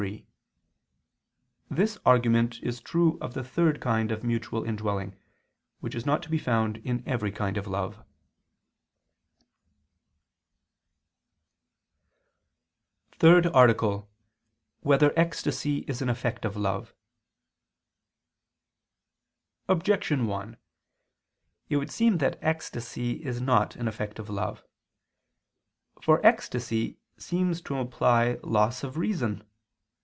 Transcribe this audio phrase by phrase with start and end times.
[0.01, 0.25] 3:
[1.69, 5.15] This argument is true of the third kind of mutual indwelling,
[5.79, 7.97] which is not to be found in every kind of love.________________________
[13.19, 14.07] THIRD ARTICLE [I II, Q.
[14.09, 14.81] 28, Art.
[14.81, 16.95] 3] Whether Ecstasy Is an Effect of Love?
[19.67, 20.57] Objection 1:
[21.69, 24.63] It would seem that ecstasy is not an effect of love.
[26.01, 29.43] For ecstasy seems to imply loss of reason.